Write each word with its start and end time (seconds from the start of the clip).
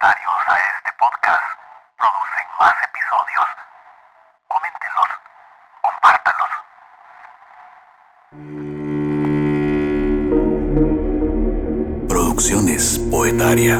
comentarios 0.00 0.40
a 0.46 0.56
este 0.56 0.90
podcast 0.98 1.44
producen 1.98 2.46
más 2.58 2.74
episodios. 2.88 3.48
Coméntenlos, 4.48 5.10
compártanlos. 5.82 6.52
Producciones 12.08 12.98
Poetaria. 13.10 13.76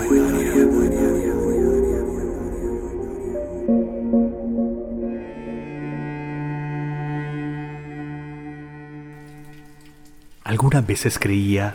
Algunas 10.45 10.87
veces 10.87 11.19
creía 11.19 11.75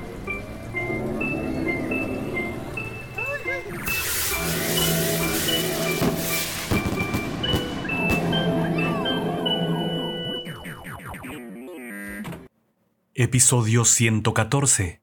Episodio 13.31 13.85
114. 13.85 15.01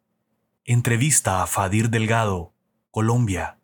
Entrevista 0.67 1.43
a 1.43 1.47
Fadir 1.47 1.89
Delgado, 1.89 2.53
Colombia. 2.91 3.58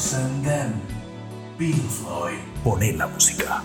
Us 0.00 0.14
and 0.14 0.42
Them, 0.42 0.80
Pink 1.58 1.76
Floyd. 1.76 2.40
Pone 2.64 2.96
la 2.96 3.06
música. 3.06 3.62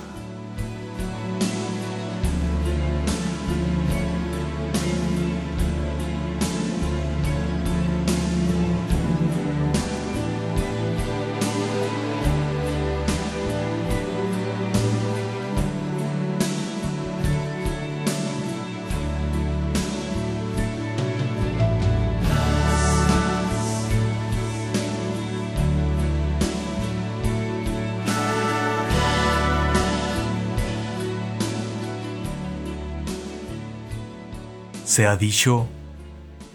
Se 34.96 35.08
ha 35.08 35.18
dicho 35.18 35.68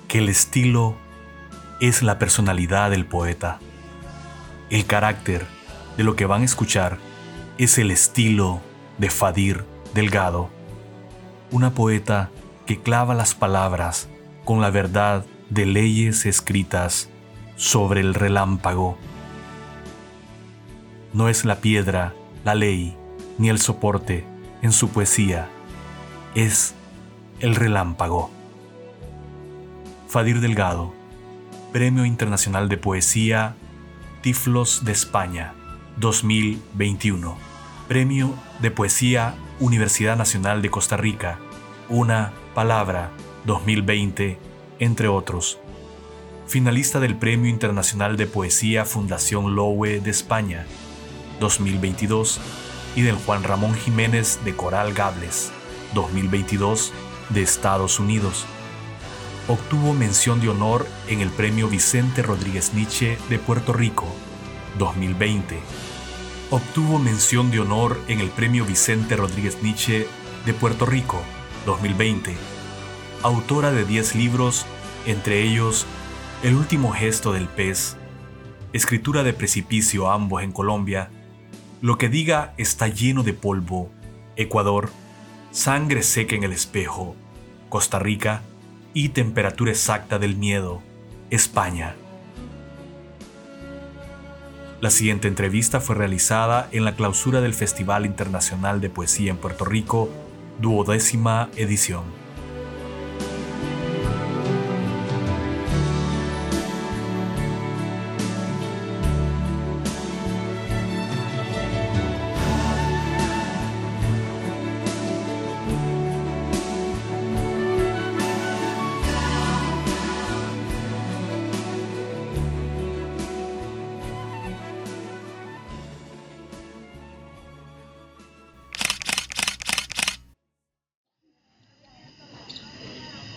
que 0.08 0.16
el 0.16 0.30
estilo 0.30 0.96
es 1.78 2.02
la 2.02 2.18
personalidad 2.18 2.90
del 2.90 3.04
poeta. 3.04 3.58
El 4.70 4.86
carácter 4.86 5.44
de 5.98 6.04
lo 6.04 6.16
que 6.16 6.24
van 6.24 6.40
a 6.40 6.46
escuchar 6.46 6.96
es 7.58 7.76
el 7.76 7.90
estilo 7.90 8.62
de 8.96 9.10
Fadir 9.10 9.66
Delgado, 9.92 10.48
una 11.50 11.74
poeta 11.74 12.30
que 12.64 12.80
clava 12.80 13.12
las 13.12 13.34
palabras 13.34 14.08
con 14.46 14.62
la 14.62 14.70
verdad 14.70 15.26
de 15.50 15.66
leyes 15.66 16.24
escritas 16.24 17.10
sobre 17.56 18.00
el 18.00 18.14
relámpago. 18.14 18.96
No 21.12 21.28
es 21.28 21.44
la 21.44 21.56
piedra, 21.56 22.14
la 22.42 22.54
ley, 22.54 22.96
ni 23.36 23.50
el 23.50 23.58
soporte 23.58 24.24
en 24.62 24.72
su 24.72 24.88
poesía, 24.88 25.50
es 26.34 26.74
el 27.40 27.54
relámpago. 27.54 28.30
Fadir 30.08 30.40
Delgado, 30.40 30.92
Premio 31.72 32.04
Internacional 32.04 32.68
de 32.68 32.76
Poesía 32.76 33.56
Tiflos 34.20 34.84
de 34.84 34.92
España 34.92 35.54
2021. 35.96 37.36
Premio 37.88 38.34
de 38.60 38.70
Poesía 38.70 39.34
Universidad 39.58 40.16
Nacional 40.16 40.62
de 40.62 40.70
Costa 40.70 40.96
Rica, 40.96 41.38
Una 41.88 42.32
Palabra 42.54 43.10
2020, 43.46 44.38
entre 44.78 45.08
otros. 45.08 45.58
Finalista 46.46 47.00
del 47.00 47.16
Premio 47.16 47.48
Internacional 47.48 48.16
de 48.16 48.26
Poesía 48.26 48.84
Fundación 48.84 49.54
Lowe 49.54 50.00
de 50.00 50.10
España 50.10 50.66
2022 51.38 52.40
y 52.96 53.02
del 53.02 53.16
Juan 53.16 53.44
Ramón 53.44 53.74
Jiménez 53.74 54.40
de 54.44 54.54
Coral 54.54 54.92
Gables 54.92 55.52
2022 55.94 56.92
de 57.30 57.42
Estados 57.42 57.98
Unidos. 58.00 58.44
Obtuvo 59.48 59.94
mención 59.94 60.40
de 60.40 60.48
honor 60.48 60.86
en 61.08 61.20
el 61.20 61.30
Premio 61.30 61.68
Vicente 61.68 62.22
Rodríguez 62.22 62.72
Nietzsche 62.74 63.18
de 63.28 63.38
Puerto 63.38 63.72
Rico 63.72 64.06
2020. 64.78 65.58
Obtuvo 66.50 66.98
mención 66.98 67.50
de 67.50 67.60
honor 67.60 68.00
en 68.08 68.20
el 68.20 68.30
Premio 68.30 68.64
Vicente 68.64 69.16
Rodríguez 69.16 69.62
Nietzsche 69.62 70.06
de 70.44 70.54
Puerto 70.54 70.86
Rico 70.86 71.20
2020. 71.66 72.34
Autora 73.22 73.70
de 73.70 73.84
10 73.84 74.14
libros, 74.14 74.66
entre 75.06 75.42
ellos 75.42 75.86
El 76.42 76.54
último 76.54 76.92
gesto 76.92 77.32
del 77.32 77.48
pez, 77.48 77.96
Escritura 78.72 79.22
de 79.22 79.32
precipicio 79.32 80.10
ambos 80.10 80.42
en 80.42 80.52
Colombia, 80.52 81.10
Lo 81.80 81.98
que 81.98 82.08
diga 82.08 82.54
está 82.56 82.88
lleno 82.88 83.22
de 83.22 83.32
polvo, 83.32 83.90
Ecuador, 84.36 84.90
Sangre 85.52 86.04
seca 86.04 86.36
en 86.36 86.44
el 86.44 86.52
espejo, 86.52 87.16
Costa 87.68 87.98
Rica 87.98 88.42
y 88.94 89.08
Temperatura 89.08 89.72
exacta 89.72 90.20
del 90.20 90.36
miedo, 90.36 90.80
España. 91.30 91.96
La 94.80 94.90
siguiente 94.90 95.26
entrevista 95.26 95.80
fue 95.80 95.96
realizada 95.96 96.68
en 96.70 96.84
la 96.84 96.94
clausura 96.94 97.40
del 97.40 97.54
Festival 97.54 98.06
Internacional 98.06 98.80
de 98.80 98.90
Poesía 98.90 99.32
en 99.32 99.38
Puerto 99.38 99.64
Rico, 99.64 100.08
duodécima 100.60 101.50
edición. 101.56 102.19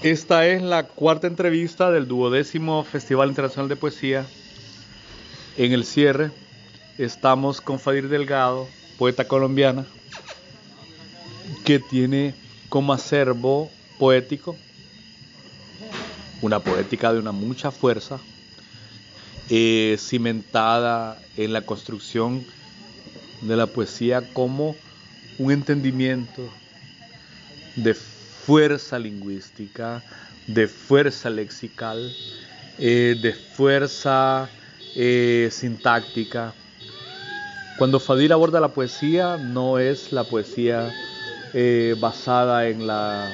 Esta 0.04 0.46
es 0.48 0.62
la 0.62 0.84
cuarta 0.84 1.28
entrevista 1.28 1.90
del 1.90 2.10
duodécimo 2.10 2.84
Festival 2.84 3.30
Internacional 3.30 3.70
de 3.70 3.78
Poesía. 3.78 4.26
En 5.56 5.72
el 5.72 5.86
cierre 5.86 6.30
estamos 6.98 7.62
con 7.62 7.80
Fadir 7.80 8.10
Delgado, 8.10 8.68
poeta 8.98 9.26
colombiana, 9.26 9.86
que 11.64 11.80
tiene 11.80 12.36
como 12.68 12.92
acervo 12.92 13.72
poético 13.98 14.58
una 16.42 16.60
poética 16.60 17.14
de 17.14 17.20
una 17.20 17.32
mucha 17.32 17.72
fuerza, 17.72 18.20
eh, 19.50 19.96
cimentada 19.98 21.18
en 21.38 21.54
la 21.54 21.62
construcción 21.62 22.44
de 23.40 23.56
la 23.56 23.68
poesía 23.68 24.34
como 24.34 24.76
un 25.38 25.54
entendimiento 25.54 26.42
de 27.78 27.96
fuerza 28.46 29.00
lingüística, 29.00 30.04
de 30.48 30.68
fuerza 30.68 31.30
lexical, 31.30 32.14
eh, 32.78 33.16
de 33.22 33.34
fuerza 33.34 34.50
eh, 34.96 35.50
sintáctica. 35.52 36.54
Cuando 37.78 38.00
Fadil 38.00 38.32
aborda 38.32 38.60
la 38.60 38.70
poesía, 38.70 39.38
no 39.38 39.80
es 39.80 40.12
la 40.12 40.24
poesía 40.26 40.94
eh, 41.54 41.96
basada 42.00 42.68
en 42.68 42.86
la, 42.86 43.34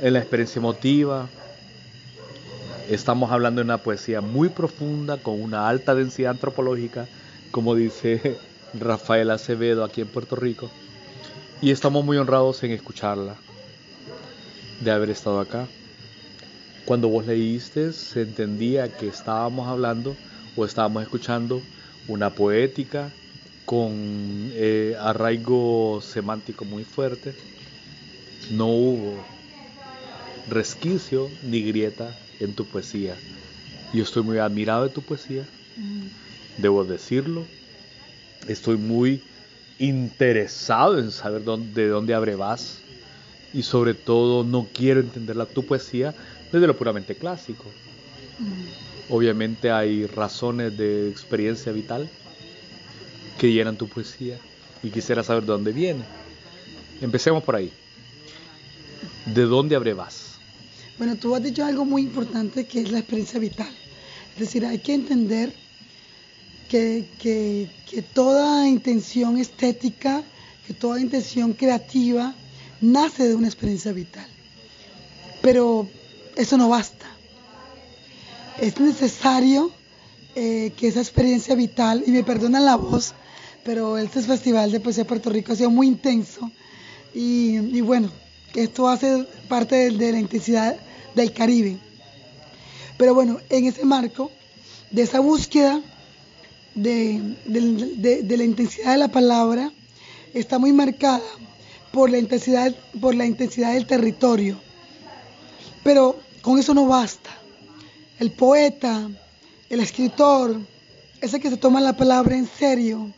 en 0.00 0.12
la 0.12 0.18
experiencia 0.18 0.60
emotiva. 0.60 1.28
Estamos 2.88 3.30
hablando 3.30 3.60
de 3.60 3.64
una 3.64 3.78
poesía 3.78 4.20
muy 4.20 4.48
profunda, 4.48 5.16
con 5.16 5.40
una 5.40 5.68
alta 5.68 5.94
densidad 5.94 6.32
antropológica, 6.32 7.06
como 7.50 7.74
dice 7.74 8.36
Rafael 8.74 9.30
Acevedo 9.30 9.84
aquí 9.84 10.02
en 10.02 10.08
Puerto 10.08 10.36
Rico. 10.36 10.70
Y 11.62 11.70
estamos 11.70 12.04
muy 12.04 12.16
honrados 12.16 12.62
en 12.62 12.72
escucharla, 12.72 13.36
de 14.80 14.90
haber 14.90 15.10
estado 15.10 15.40
acá. 15.40 15.68
Cuando 16.84 17.08
vos 17.08 17.26
leíste, 17.26 17.92
se 17.92 18.22
entendía 18.22 18.88
que 18.88 19.06
estábamos 19.06 19.68
hablando 19.68 20.16
o 20.56 20.64
estábamos 20.64 21.02
escuchando 21.02 21.62
una 22.08 22.30
poética 22.30 23.12
con 23.64 24.50
eh, 24.54 24.96
arraigo 24.98 26.00
semántico 26.02 26.64
muy 26.64 26.84
fuerte. 26.84 27.34
No 28.50 28.66
hubo 28.66 29.24
resquicio 30.48 31.30
ni 31.44 31.62
grieta 31.62 32.18
en 32.40 32.54
tu 32.54 32.64
poesía. 32.64 33.14
Yo 33.92 34.02
estoy 34.02 34.22
muy 34.22 34.38
admirado 34.38 34.84
de 34.84 34.90
tu 34.90 35.02
poesía, 35.02 35.44
mm. 35.76 36.62
debo 36.62 36.84
decirlo. 36.84 37.44
Estoy 38.48 38.76
muy 38.76 39.22
interesado 39.78 40.98
en 40.98 41.10
saber 41.10 41.44
dónde, 41.44 41.82
de 41.82 41.88
dónde 41.88 42.14
abrevas 42.14 42.79
y 43.52 43.62
sobre 43.62 43.94
todo 43.94 44.44
no 44.44 44.68
quiero 44.72 45.00
entender 45.00 45.36
la, 45.36 45.46
tu 45.46 45.64
poesía 45.64 46.14
desde 46.52 46.66
lo 46.66 46.76
puramente 46.76 47.14
clásico. 47.14 47.64
Mm. 48.38 49.12
Obviamente 49.12 49.70
hay 49.70 50.06
razones 50.06 50.76
de 50.76 51.08
experiencia 51.08 51.72
vital 51.72 52.08
que 53.38 53.52
llenan 53.52 53.76
tu 53.76 53.88
poesía 53.88 54.38
y 54.82 54.90
quisiera 54.90 55.22
saber 55.22 55.42
de 55.42 55.48
dónde 55.48 55.72
viene. 55.72 56.04
Empecemos 57.00 57.42
por 57.42 57.56
ahí. 57.56 57.72
¿De 59.26 59.42
dónde 59.42 59.74
abrevas? 59.76 60.38
Bueno, 60.98 61.16
tú 61.16 61.34
has 61.34 61.42
dicho 61.42 61.64
algo 61.64 61.84
muy 61.84 62.02
importante 62.02 62.66
que 62.66 62.82
es 62.82 62.92
la 62.92 62.98
experiencia 62.98 63.40
vital. 63.40 63.72
Es 64.34 64.40
decir, 64.40 64.64
hay 64.64 64.78
que 64.78 64.94
entender 64.94 65.52
que, 66.68 67.06
que 67.18 68.02
toda 68.14 68.68
intención 68.68 69.38
estética, 69.38 70.22
que 70.66 70.74
toda 70.74 71.00
intención 71.00 71.52
creativa 71.52 72.34
nace 72.80 73.28
de 73.28 73.34
una 73.34 73.48
experiencia 73.48 73.92
vital. 73.92 74.26
Pero 75.42 75.88
eso 76.36 76.56
no 76.56 76.68
basta. 76.68 77.06
Es 78.60 78.78
necesario 78.78 79.72
eh, 80.34 80.72
que 80.76 80.88
esa 80.88 81.00
experiencia 81.00 81.54
vital, 81.54 82.02
y 82.06 82.10
me 82.10 82.22
perdonan 82.22 82.64
la 82.64 82.76
voz, 82.76 83.14
pero 83.64 83.98
este 83.98 84.22
Festival 84.22 84.70
de 84.72 84.80
Poesía 84.80 85.04
de 85.04 85.08
Puerto 85.08 85.30
Rico 85.30 85.52
ha 85.52 85.56
sido 85.56 85.70
muy 85.70 85.86
intenso 85.86 86.50
y, 87.12 87.80
bueno, 87.80 88.10
esto 88.54 88.88
hace 88.88 89.26
parte 89.48 89.90
de, 89.90 90.12
la 90.12 90.18
intensidad 90.18 90.76
del 91.14 91.32
Caribe. 91.32 91.78
Pero 92.96 93.14
bueno, 93.14 93.40
en 93.48 93.66
ese 93.66 93.84
marco 93.84 94.30
de 94.90 95.02
esa 95.02 95.20
búsqueda 95.20 95.80
de, 96.74 97.20
la 97.46 98.44
intensidad 98.44 98.92
de 98.92 98.98
la 98.98 99.08
palabra, 99.08 99.72
está 100.32 100.58
muy 100.58 100.72
marcada 100.72 101.22
por 101.92 102.10
la 102.10 102.18
intensidad, 102.18 102.74
por 103.00 103.14
la 103.14 103.26
intensidad 103.26 103.72
del 103.74 103.86
territorio. 103.86 104.60
Pero 105.82 106.18
con 106.42 106.58
eso 106.58 106.74
no 106.74 106.86
basta. 106.86 107.30
El 108.18 108.30
poeta, 108.32 109.08
el 109.68 109.80
escritor, 109.80 110.60
ese 111.20 111.40
que 111.40 111.50
se 111.50 111.56
toma 111.56 111.80
la 111.80 111.96
palabra 111.96 112.36
en 112.36 112.46
serio, 112.46 113.12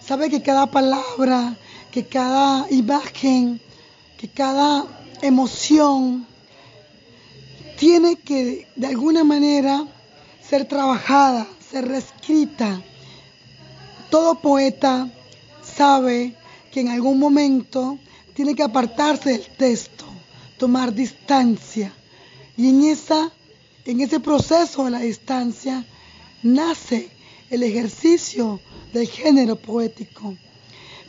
sabe 0.00 0.30
que 0.30 0.42
cada 0.42 0.70
palabra, 0.70 1.56
que 1.90 2.04
cada 2.06 2.66
imagen, 2.70 3.60
que 4.16 4.28
cada 4.28 4.84
emoción 5.22 6.26
tiene 7.76 8.16
que 8.16 8.68
de 8.76 8.86
alguna 8.86 9.24
manera 9.24 9.86
ser 10.40 10.66
trabajada, 10.66 11.46
ser 11.70 11.88
reescrita. 11.88 12.80
Todo 14.10 14.40
poeta 14.40 15.10
sabe 15.62 16.34
que 16.70 16.80
en 16.80 16.88
algún 16.88 17.18
momento 17.18 17.98
tiene 18.36 18.54
que 18.54 18.62
apartarse 18.62 19.30
del 19.30 19.46
texto, 19.56 20.04
tomar 20.58 20.92
distancia. 20.92 21.90
Y 22.54 22.68
en, 22.68 22.84
esa, 22.84 23.32
en 23.86 24.02
ese 24.02 24.20
proceso 24.20 24.84
de 24.84 24.90
la 24.90 25.00
distancia 25.00 25.86
nace 26.42 27.08
el 27.48 27.62
ejercicio 27.62 28.60
del 28.92 29.08
género 29.08 29.56
poético, 29.56 30.36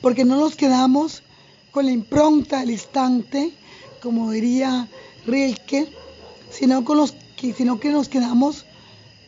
porque 0.02 0.24
no 0.24 0.38
nos 0.38 0.56
quedamos 0.56 1.22
con 1.72 1.86
la 1.88 1.92
impronta 1.92 2.62
del 2.62 2.72
instante, 2.72 3.52
como 4.02 4.32
diría 4.32 4.88
Rilke, 5.26 5.90
sino, 6.50 6.86
sino 7.36 7.78
que 7.78 7.90
nos 7.92 8.08
quedamos 8.08 8.66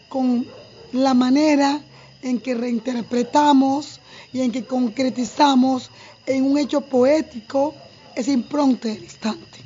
con 0.08 0.48
la 0.94 1.14
manera 1.14 1.82
en 2.22 2.40
que 2.40 2.56
reinterpretamos 2.56 4.00
y 4.32 4.40
en 4.40 4.54
que 4.54 4.64
concretizamos 4.64 5.92
en 6.26 6.46
un 6.46 6.58
hecho 6.58 6.80
poético 6.80 7.74
esa 8.20 8.32
impronta 8.32 8.88
del 8.88 9.04
instante. 9.04 9.60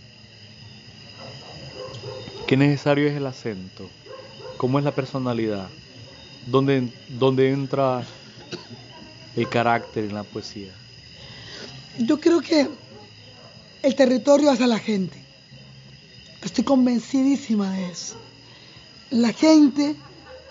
¿Qué 2.47 2.57
necesario 2.57 3.07
es 3.07 3.15
el 3.15 3.25
acento? 3.25 3.89
¿Cómo 4.57 4.79
es 4.79 4.85
la 4.85 4.91
personalidad? 4.91 5.69
¿Dónde, 6.45 6.89
dónde 7.09 7.51
entra 7.51 8.03
el 9.35 9.49
carácter 9.49 10.05
en 10.05 10.13
la 10.13 10.23
poesía? 10.23 10.71
Yo 11.97 12.19
creo 12.19 12.41
que 12.41 12.67
el 13.81 13.95
territorio 13.95 14.51
hace 14.51 14.63
a 14.63 14.67
la 14.67 14.79
gente. 14.79 15.17
Estoy 16.43 16.63
convencidísima 16.63 17.71
de 17.73 17.89
eso. 17.89 18.15
La 19.09 19.31
gente 19.31 19.95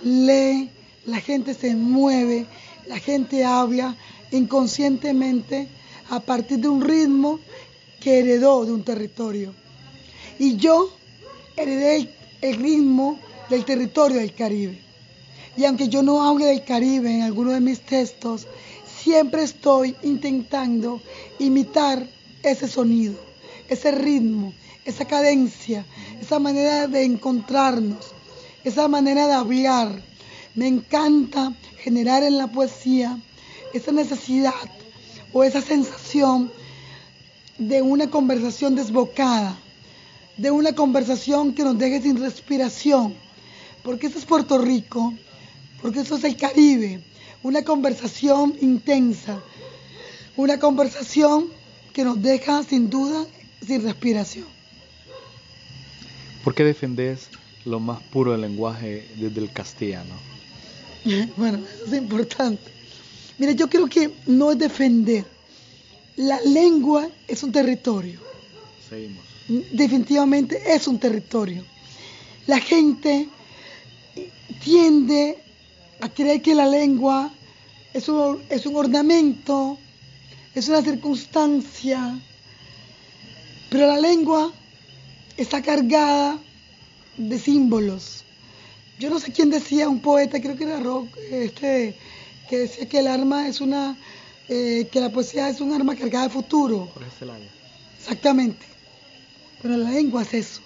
lee, 0.00 0.70
la 1.06 1.20
gente 1.20 1.54
se 1.54 1.74
mueve, 1.76 2.46
la 2.86 2.98
gente 2.98 3.44
habla 3.44 3.96
inconscientemente 4.30 5.68
a 6.10 6.20
partir 6.20 6.58
de 6.58 6.68
un 6.68 6.82
ritmo 6.82 7.40
que 8.02 8.18
heredó 8.18 8.64
de 8.64 8.72
un 8.72 8.82
territorio. 8.82 9.54
Y 10.38 10.56
yo 10.56 10.90
heredé 11.56 12.12
el, 12.40 12.56
ritmo 12.56 13.18
del 13.48 13.64
territorio 13.64 14.18
del 14.18 14.34
Caribe. 14.34 14.80
Y 15.56 15.64
aunque 15.64 15.88
yo 15.88 16.02
no 16.02 16.26
hable 16.26 16.46
del 16.46 16.64
Caribe 16.64 17.14
en 17.14 17.22
alguno 17.22 17.52
de 17.52 17.60
mis 17.60 17.80
textos, 17.80 18.48
siempre 19.02 19.44
estoy 19.44 19.94
intentando 20.02 21.00
imitar 21.38 22.08
ese 22.42 22.66
sonido, 22.66 23.14
ese 23.68 23.92
ritmo, 23.92 24.52
esa 24.84 25.04
cadencia, 25.04 25.86
esa 26.20 26.38
manera 26.40 26.88
de 26.88 27.04
encontrarnos, 27.04 28.12
esa 28.64 28.88
manera 28.88 29.28
de 29.28 29.34
hablar. 29.34 30.02
Me 30.54 30.66
encanta 30.66 31.54
generar 31.78 32.24
en 32.24 32.38
la 32.38 32.48
poesía 32.48 33.18
esa 33.72 33.92
necesidad 33.92 34.52
o 35.32 35.44
esa 35.44 35.60
sensación 35.60 36.50
de 37.68 37.82
una 37.82 38.10
conversación 38.10 38.74
desbocada, 38.74 39.56
de 40.36 40.50
una 40.50 40.74
conversación 40.74 41.54
que 41.54 41.64
nos 41.64 41.78
deje 41.78 42.02
sin 42.02 42.16
respiración, 42.16 43.14
porque 43.82 44.06
eso 44.06 44.18
es 44.18 44.24
Puerto 44.24 44.58
Rico, 44.58 45.14
porque 45.80 46.00
eso 46.00 46.16
es 46.16 46.24
el 46.24 46.36
Caribe, 46.36 47.00
una 47.42 47.62
conversación 47.62 48.54
intensa, 48.60 49.40
una 50.36 50.58
conversación 50.58 51.46
que 51.92 52.04
nos 52.04 52.20
deja 52.20 52.62
sin 52.62 52.88
duda 52.88 53.26
sin 53.66 53.82
respiración. 53.82 54.46
¿Por 56.42 56.54
qué 56.54 56.64
defendés 56.64 57.28
lo 57.64 57.78
más 57.78 58.02
puro 58.02 58.32
del 58.32 58.40
lenguaje 58.40 59.08
desde 59.16 59.40
el 59.40 59.52
castellano? 59.52 60.14
bueno, 61.36 61.58
eso 61.58 61.86
es 61.86 61.92
importante. 61.92 62.70
Mira, 63.38 63.52
yo 63.52 63.68
creo 63.68 63.86
que 63.86 64.10
no 64.26 64.52
es 64.52 64.58
defender. 64.58 65.24
La 66.16 66.40
lengua 66.40 67.08
es 67.28 67.42
un 67.42 67.52
territorio. 67.52 68.20
Seguimos 68.88 69.32
definitivamente 69.48 70.74
es 70.74 70.86
un 70.86 70.98
territorio. 70.98 71.64
La 72.46 72.58
gente 72.58 73.28
tiende 74.62 75.38
a 76.00 76.08
creer 76.08 76.42
que 76.42 76.54
la 76.54 76.66
lengua 76.66 77.32
es 77.92 78.08
un, 78.08 78.42
es 78.48 78.66
un 78.66 78.76
ornamento, 78.76 79.78
es 80.54 80.68
una 80.68 80.82
circunstancia, 80.82 82.18
pero 83.70 83.86
la 83.86 83.98
lengua 83.98 84.52
está 85.36 85.62
cargada 85.62 86.38
de 87.16 87.38
símbolos. 87.38 88.24
Yo 88.98 89.10
no 89.10 89.18
sé 89.18 89.32
quién 89.32 89.50
decía, 89.50 89.88
un 89.88 90.00
poeta, 90.00 90.40
creo 90.40 90.56
que 90.56 90.64
era 90.64 90.80
Rock, 90.80 91.08
este, 91.30 91.96
que 92.48 92.58
decía 92.58 92.88
que 92.88 92.98
el 93.00 93.06
arma 93.06 93.48
es 93.48 93.60
una, 93.60 93.96
eh, 94.48 94.88
que 94.90 95.00
la 95.00 95.10
poesía 95.10 95.48
es 95.48 95.60
un 95.60 95.72
arma 95.72 95.94
cargada 95.94 96.24
de 96.24 96.30
futuro. 96.30 96.90
Por 96.92 97.02
ese 97.04 97.26
lado. 97.26 97.40
Exactamente. 97.98 98.66
Pero 99.60 99.76
la 99.76 99.90
lengua 99.90 100.22
es 100.22 100.34
eso. 100.34 100.60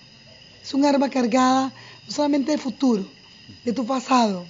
es 0.62 0.72
un 0.74 0.84
arma 0.84 1.10
cargada 1.10 1.72
no 2.06 2.12
solamente 2.12 2.52
de 2.52 2.58
futuro, 2.58 3.06
de 3.64 3.72
tu 3.72 3.84
pasado. 3.86 4.46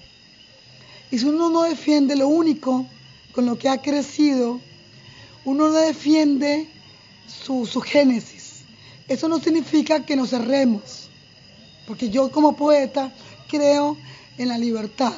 Y 1.11 1.19
si 1.19 1.25
uno 1.27 1.51
no 1.51 1.63
defiende 1.63 2.17
lo 2.17 2.29
único 2.29 2.87
con 3.33 3.47
lo 3.47 3.59
que 3.59 3.69
ha 3.69 3.83
crecido, 3.83 4.61
uno 5.45 5.69
no 5.69 5.75
defiende 5.75 6.69
su, 7.27 7.67
su 7.67 7.81
génesis. 7.81 8.63
Eso 9.09 9.29
no 9.29 9.39
significa 9.39 10.05
que 10.05 10.17
nos 10.17 10.31
cerremos, 10.31 11.09
porque 11.87 12.11
yo 12.11 12.31
como 12.31 12.57
poeta 12.57 13.13
creo 13.49 13.97
en 14.39 14.49
la 14.49 14.59
libertad, 14.59 15.13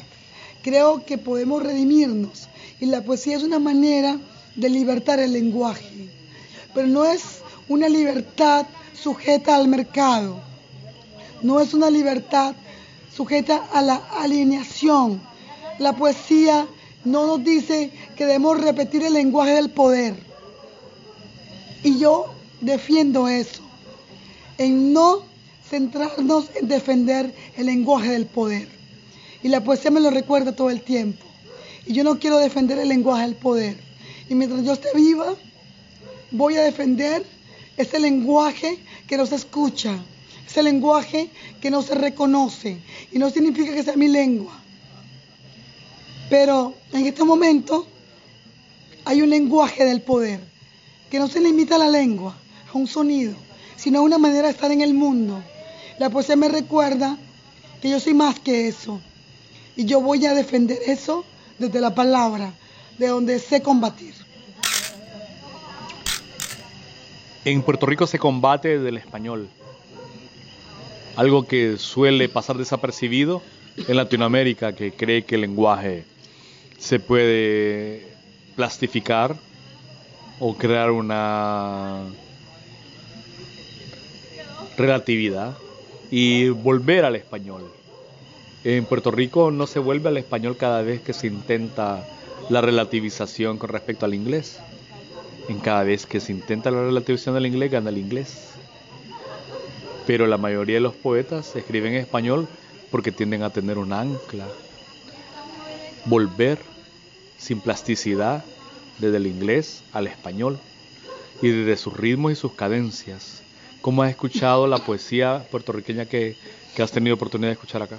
creo 0.63 1.05
que 1.05 1.17
podemos 1.17 1.63
redimirnos 1.63 2.48
y 2.81 2.87
la 2.87 3.03
poesía 3.03 3.37
es 3.37 3.43
una 3.43 3.59
manera 3.59 4.19
de 4.55 4.69
libertar 4.69 5.19
el 5.21 5.33
lenguaje, 5.33 6.09
pero 6.75 6.87
no 6.87 7.05
es 7.05 7.41
una 7.69 7.89
libertad 7.89 8.67
sujeta 8.95 9.57
al 9.57 9.69
mercado, 9.69 10.41
no 11.43 11.61
es 11.61 11.75
una 11.75 11.91
libertad 11.91 12.55
sujeta 13.15 13.69
a 13.73 13.83
la 13.83 13.97
alineación. 14.21 15.21
La 15.79 15.95
poesía 15.97 16.67
no 17.05 17.27
nos 17.27 17.45
dice 17.45 17.91
que 18.17 18.27
debemos 18.27 18.61
repetir 18.61 19.03
el 19.03 19.15
lenguaje 19.15 19.53
del 19.55 19.71
poder. 19.71 20.15
Y 21.83 21.99
yo 21.99 22.27
defiendo 22.61 23.29
eso, 23.29 23.63
en 24.59 24.93
no 24.93 25.23
centrarnos 25.69 26.51
en 26.55 26.69
defender 26.69 27.35
el 27.57 27.67
lenguaje 27.67 28.11
del 28.11 28.27
poder. 28.27 28.69
Y 29.43 29.49
la 29.49 29.63
poesía 29.63 29.91
me 29.91 30.01
lo 30.01 30.11
recuerda 30.11 30.53
todo 30.53 30.71
el 30.71 30.83
tiempo. 30.83 31.28
Y 31.89 31.95
yo 31.95 32.05
no 32.05 32.19
quiero 32.19 32.37
defender 32.37 32.79
el 32.79 32.91
lenguaje 32.91 33.23
del 33.23 33.35
poder. 33.35 33.79
Y 34.29 34.35
mientras 34.35 34.63
yo 34.63 34.75
esté 34.75 34.89
viva, 34.95 35.35
voy 36.31 36.55
a 36.57 36.61
defender 36.61 37.25
ese 37.79 37.99
lenguaje 37.99 38.79
que 39.07 39.17
no 39.17 39.25
se 39.25 39.37
escucha, 39.37 39.99
ese 40.47 40.63
lenguaje 40.63 41.31
que 41.63 41.71
no 41.71 41.81
se 41.81 41.95
reconoce. 41.95 42.77
Y 43.11 43.19
no 43.19 43.31
significa 43.31 43.73
que 43.73 43.83
sea 43.83 43.97
mi 43.97 44.09
lengua. 44.09 44.53
Pero 46.29 46.75
en 46.93 47.07
este 47.07 47.25
momento 47.25 47.87
hay 49.07 49.23
un 49.23 49.31
lenguaje 49.31 49.87
del 49.87 50.03
poder 50.03 50.41
que 51.09 51.19
no 51.19 51.27
se 51.27 51.41
limita 51.41 51.77
a 51.77 51.79
la 51.79 51.89
lengua, 51.89 52.37
a 52.71 52.77
un 52.77 52.87
sonido, 52.87 53.35
sino 53.77 54.01
a 54.01 54.03
una 54.03 54.19
manera 54.19 54.49
de 54.49 54.53
estar 54.53 54.71
en 54.71 54.83
el 54.83 54.93
mundo. 54.93 55.43
La 55.99 56.11
poesía 56.11 56.37
me 56.37 56.49
recuerda 56.49 57.17
que 57.81 57.89
yo 57.89 57.99
soy 57.99 58.13
más 58.13 58.39
que 58.41 58.69
eso. 58.69 59.01
Y 59.75 59.87
yo 59.87 60.03
voy 60.03 60.27
a 60.27 60.35
defender 60.35 60.79
eso 60.85 61.25
desde 61.59 61.81
la 61.81 61.95
palabra, 61.95 62.53
de 62.99 63.09
donde 63.09 63.39
sé 63.39 63.63
combatir. 63.63 64.15
En 67.45 67.63
Puerto 67.63 67.87
Rico 67.87 68.07
se 68.07 68.19
combate 68.19 68.77
desde 68.79 68.89
el 68.89 68.99
español. 68.99 69.49
Algo 71.17 71.47
que 71.47 71.79
suele 71.79 72.29
pasar 72.29 72.59
desapercibido 72.59 73.43
en 73.77 73.97
Latinoamérica, 73.97 74.75
que 74.75 74.93
cree 74.93 75.25
que 75.25 75.37
el 75.37 75.43
lenguaje 75.43 76.05
se 76.79 77.01
puede 77.01 78.07
plastificar 78.55 79.37
o 80.41 80.55
crear 80.55 80.91
una 80.91 82.03
relatividad 84.77 85.57
y 86.11 86.49
volver 86.49 87.05
al 87.05 87.17
español. 87.17 87.78
En 88.65 88.85
Puerto 88.87 89.13
Rico 89.13 89.53
no 89.53 89.69
se 89.69 89.79
vuelve 89.79 90.09
al 90.09 90.17
español 90.17 90.57
cada 90.57 90.83
vez 90.83 91.01
que 91.01 91.13
se 91.13 91.29
intenta 91.29 92.05
la 92.51 92.61
relativización 92.61 93.57
con 93.57 93.69
respecto 93.69 94.05
al 94.05 94.15
inglés. 94.15 94.59
En 95.49 95.61
cada 95.61 95.85
vez 95.85 96.07
que 96.07 96.19
se 96.19 96.33
intenta 96.33 96.71
la 96.71 96.83
relativización 96.83 97.37
del 97.37 97.47
inglés, 97.47 97.71
gana 97.71 97.91
el 97.91 97.99
inglés. 97.99 98.55
Pero 100.07 100.27
la 100.27 100.39
mayoría 100.39 100.77
de 100.77 100.81
los 100.81 100.95
poetas 100.95 101.55
escriben 101.55 101.95
en 101.95 102.01
español 102.01 102.49
porque 102.91 103.13
tienden 103.13 103.43
a 103.43 103.51
tener 103.51 103.79
un 103.79 103.93
ancla. 103.93 104.49
Volver 106.07 106.59
sin 107.37 107.61
plasticidad 107.61 108.45
desde 108.99 109.19
el 109.19 109.29
inglés 109.29 109.85
al 109.93 110.09
español 110.09 110.59
y 111.41 111.49
desde 111.49 111.77
sus 111.77 111.97
ritmos 111.97 112.33
y 112.33 112.35
sus 112.37 112.55
cadencias. 112.55 113.43
¿Cómo 113.81 114.03
has 114.03 114.11
escuchado 114.11 114.67
la 114.67 114.79
poesía 114.79 115.47
puertorriqueña 115.49 116.07
que, 116.07 116.37
que 116.75 116.83
has 116.83 116.91
tenido 116.91 117.15
oportunidad 117.15 117.51
de 117.51 117.53
escuchar 117.53 117.83
acá? 117.83 117.99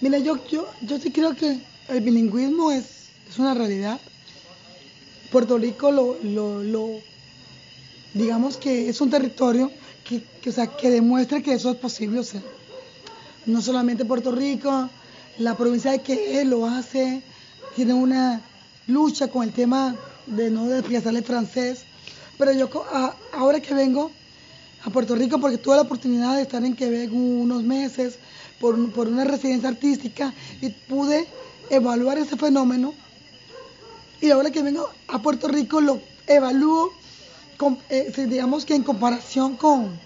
Mira, 0.00 0.18
yo, 0.18 0.44
yo, 0.46 0.68
yo 0.82 0.98
sí 0.98 1.10
creo 1.10 1.34
que 1.34 1.58
el 1.88 2.00
bilingüismo 2.02 2.70
es, 2.70 2.84
es 3.28 3.38
una 3.38 3.54
realidad. 3.54 3.98
Puerto 5.30 5.56
Rico 5.56 5.90
lo, 5.90 6.18
lo, 6.22 6.62
lo, 6.62 7.00
digamos 8.12 8.58
que 8.58 8.90
es 8.90 9.00
un 9.00 9.10
territorio 9.10 9.70
que, 10.04 10.22
que, 10.42 10.50
o 10.50 10.52
sea, 10.52 10.66
que 10.66 10.90
demuestra 10.90 11.40
que 11.40 11.54
eso 11.54 11.70
es 11.70 11.76
posible. 11.76 12.20
O 12.20 12.24
no 13.46 13.62
solamente 13.62 14.04
Puerto 14.04 14.32
Rico, 14.32 14.90
la 15.38 15.56
provincia 15.56 15.92
de 15.92 16.00
que 16.00 16.44
lo 16.44 16.66
hace, 16.66 17.22
tiene 17.74 17.94
una 17.94 18.42
lucha 18.86 19.28
con 19.28 19.44
el 19.44 19.52
tema 19.52 19.96
de 20.26 20.50
no 20.50 20.66
desplazar 20.66 21.16
el 21.16 21.24
francés. 21.24 21.84
Pero 22.36 22.52
yo 22.52 22.68
a, 22.92 23.16
ahora 23.32 23.60
que 23.60 23.72
vengo 23.72 24.10
a 24.84 24.90
Puerto 24.90 25.14
Rico, 25.14 25.40
porque 25.40 25.56
tuve 25.56 25.76
la 25.76 25.82
oportunidad 25.82 26.36
de 26.36 26.42
estar 26.42 26.62
en 26.64 26.76
Quebec 26.76 27.10
unos 27.12 27.62
meses 27.62 28.18
por, 28.60 28.90
por 28.92 29.08
una 29.08 29.24
residencia 29.24 29.68
artística 29.68 30.32
y 30.60 30.70
pude 30.70 31.26
evaluar 31.70 32.18
ese 32.18 32.36
fenómeno. 32.36 32.94
Y 34.20 34.30
ahora 34.30 34.50
que 34.50 34.62
vengo 34.62 34.88
a 35.08 35.20
Puerto 35.20 35.48
Rico 35.48 35.80
lo 35.80 36.00
evalúo, 36.26 36.92
eh, 37.90 38.12
digamos 38.28 38.64
que 38.64 38.74
en 38.74 38.82
comparación 38.82 39.56
con, 39.56 39.98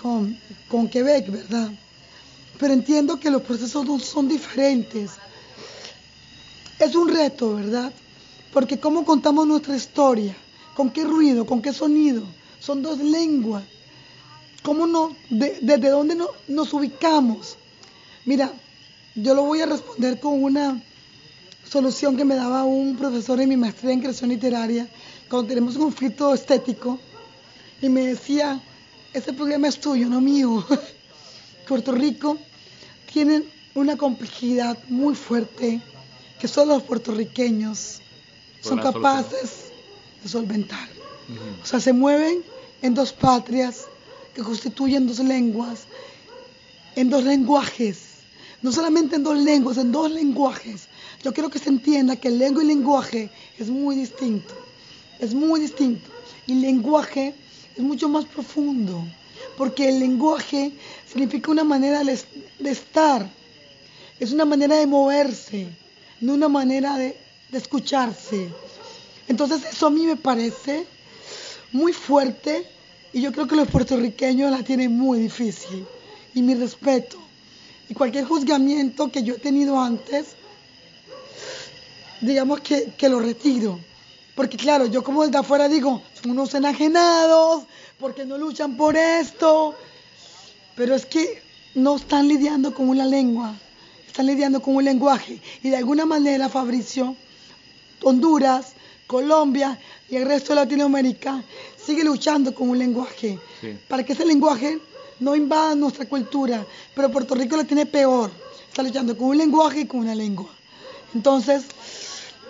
con, 0.00 0.38
con, 0.68 0.88
Quebec, 0.88 1.30
¿verdad? 1.30 1.70
Pero 2.58 2.74
entiendo 2.74 3.18
que 3.18 3.30
los 3.30 3.42
procesos 3.42 3.86
no 3.86 3.98
son 3.98 4.28
diferentes. 4.28 5.12
Es 6.78 6.94
un 6.94 7.08
reto, 7.08 7.56
¿verdad? 7.56 7.92
Porque 8.52 8.78
cómo 8.78 9.04
contamos 9.04 9.46
nuestra 9.46 9.76
historia, 9.76 10.34
con 10.74 10.90
qué 10.90 11.04
ruido, 11.04 11.46
con 11.46 11.62
qué 11.62 11.72
sonido. 11.72 12.22
Son 12.58 12.82
dos 12.82 12.98
lenguas. 12.98 13.64
¿Cómo 14.62 14.86
no, 14.86 15.16
de, 15.30 15.58
desde 15.62 15.88
dónde 15.88 16.14
no, 16.14 16.28
nos 16.48 16.72
ubicamos? 16.72 17.56
Mira, 18.24 18.52
yo 19.14 19.34
lo 19.34 19.42
voy 19.44 19.60
a 19.60 19.66
responder 19.66 20.20
con 20.20 20.42
una 20.42 20.82
solución 21.68 22.16
que 22.16 22.24
me 22.24 22.34
daba 22.34 22.64
un 22.64 22.96
profesor 22.96 23.40
en 23.40 23.48
mi 23.48 23.56
maestría 23.56 23.92
en 23.92 24.00
creación 24.00 24.30
literaria 24.30 24.88
cuando 25.28 25.48
tenemos 25.48 25.76
un 25.76 25.84
conflicto 25.84 26.34
estético 26.34 26.98
y 27.80 27.88
me 27.88 28.08
decía, 28.08 28.60
ese 29.12 29.32
problema 29.32 29.68
es 29.68 29.80
tuyo, 29.80 30.08
no 30.08 30.20
mío. 30.20 30.64
Puerto 31.68 31.92
Rico 31.92 32.36
tiene 33.12 33.44
una 33.74 33.96
complejidad 33.96 34.76
muy 34.88 35.14
fuerte 35.14 35.80
que 36.38 36.48
solo 36.48 36.74
los 36.74 36.82
puertorriqueños 36.82 38.00
son 38.60 38.80
capaces 38.80 39.70
de 40.22 40.28
solventar. 40.28 40.88
Uh 41.28 41.32
-huh. 41.32 41.62
O 41.62 41.66
sea, 41.66 41.80
se 41.80 41.92
mueven 41.92 42.42
en 42.82 42.94
dos 42.94 43.12
patrias 43.12 43.86
que 44.34 44.42
constituyen 44.42 45.06
dos 45.06 45.18
lenguas, 45.20 45.80
en 46.96 47.10
dos 47.10 47.24
lenguajes, 47.24 47.98
no 48.62 48.72
solamente 48.72 49.16
en 49.16 49.22
dos 49.22 49.38
lenguas, 49.38 49.78
en 49.78 49.92
dos 49.92 50.10
lenguajes. 50.10 50.88
Yo 51.22 51.32
quiero 51.32 51.50
que 51.50 51.58
se 51.58 51.68
entienda 51.68 52.16
que 52.16 52.28
el 52.28 52.38
lengua 52.38 52.62
y 52.62 52.66
lenguaje 52.66 53.30
es 53.58 53.68
muy 53.68 53.96
distinto, 53.96 54.54
es 55.18 55.34
muy 55.34 55.60
distinto. 55.60 56.08
Y 56.46 56.52
el 56.52 56.60
lenguaje 56.62 57.34
es 57.76 57.82
mucho 57.82 58.08
más 58.08 58.24
profundo, 58.24 59.04
porque 59.56 59.88
el 59.88 60.00
lenguaje 60.00 60.72
significa 61.06 61.50
una 61.50 61.64
manera 61.64 62.02
de, 62.04 62.18
estar, 62.70 63.28
es 64.18 64.32
una 64.32 64.44
manera 64.44 64.76
de 64.76 64.86
moverse, 64.86 65.68
no 66.20 66.34
una 66.34 66.48
manera 66.48 66.96
de 66.96 67.16
escucharse. 67.52 68.48
Entonces 69.28 69.62
eso 69.70 69.86
a 69.86 69.90
mí 69.90 70.06
me 70.06 70.16
parece 70.16 70.86
muy 71.72 71.92
fuerte 71.92 72.66
y 73.12 73.20
yo 73.20 73.32
creo 73.32 73.46
que 73.46 73.56
los 73.56 73.68
puertorriqueños 73.68 74.50
la 74.50 74.62
tienen 74.62 74.96
muy 74.96 75.18
difícil. 75.20 75.86
Y 76.34 76.42
mi 76.42 76.54
respeto. 76.54 77.18
Y 77.88 77.94
cualquier 77.94 78.24
juzgamiento 78.24 79.10
que 79.10 79.24
yo 79.24 79.34
he 79.34 79.38
tenido 79.38 79.80
antes, 79.80 80.36
digamos 82.20 82.60
que, 82.60 82.92
que 82.96 83.08
lo 83.08 83.18
retiro. 83.18 83.80
Porque 84.36 84.56
claro, 84.56 84.86
yo 84.86 85.02
como 85.02 85.24
desde 85.24 85.38
afuera 85.38 85.68
digo, 85.68 86.00
son 86.20 86.30
unos 86.30 86.54
enajenados, 86.54 87.64
porque 87.98 88.24
no 88.24 88.38
luchan 88.38 88.76
por 88.76 88.96
esto. 88.96 89.74
Pero 90.76 90.94
es 90.94 91.04
que 91.04 91.42
no 91.74 91.96
están 91.96 92.28
lidiando 92.28 92.72
con 92.72 92.88
una 92.88 93.06
lengua, 93.06 93.54
están 94.06 94.26
lidiando 94.26 94.62
con 94.62 94.76
un 94.76 94.84
lenguaje. 94.84 95.40
Y 95.62 95.70
de 95.70 95.76
alguna 95.76 96.06
manera, 96.06 96.48
Fabricio, 96.48 97.16
Honduras, 98.02 98.74
Colombia 99.10 99.76
y 100.08 100.14
el 100.14 100.24
resto 100.24 100.54
de 100.54 100.60
Latinoamérica 100.60 101.42
sigue 101.84 102.04
luchando 102.04 102.54
con 102.54 102.68
un 102.70 102.78
lenguaje. 102.78 103.38
Sí. 103.60 103.76
Para 103.88 104.04
que 104.04 104.12
ese 104.12 104.24
lenguaje 104.24 104.78
no 105.18 105.34
invada 105.36 105.74
nuestra 105.74 106.06
cultura. 106.08 106.64
Pero 106.94 107.10
Puerto 107.10 107.34
Rico 107.34 107.56
la 107.56 107.64
tiene 107.64 107.86
peor. 107.86 108.30
Está 108.68 108.82
luchando 108.82 109.16
con 109.16 109.28
un 109.28 109.38
lenguaje 109.38 109.80
y 109.80 109.86
con 109.86 110.00
una 110.00 110.14
lengua. 110.14 110.48
Entonces, 111.14 111.64